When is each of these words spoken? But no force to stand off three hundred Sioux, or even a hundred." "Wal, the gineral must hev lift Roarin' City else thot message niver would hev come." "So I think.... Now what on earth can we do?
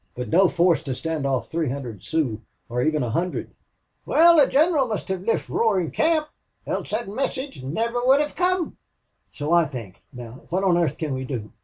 But 0.15 0.29
no 0.29 0.47
force 0.47 0.81
to 0.85 0.95
stand 0.95 1.27
off 1.27 1.47
three 1.47 1.69
hundred 1.69 2.01
Sioux, 2.01 2.41
or 2.69 2.81
even 2.81 3.03
a 3.03 3.11
hundred." 3.11 3.51
"Wal, 4.07 4.35
the 4.37 4.47
gineral 4.47 4.87
must 4.87 5.07
hev 5.09 5.21
lift 5.21 5.47
Roarin' 5.47 5.93
City 5.93 6.25
else 6.65 6.89
thot 6.89 7.07
message 7.07 7.61
niver 7.63 8.01
would 8.07 8.19
hev 8.19 8.35
come." 8.35 8.77
"So 9.31 9.51
I 9.51 9.65
think.... 9.67 10.01
Now 10.11 10.41
what 10.49 10.63
on 10.63 10.75
earth 10.75 10.97
can 10.97 11.13
we 11.13 11.23
do? 11.23 11.51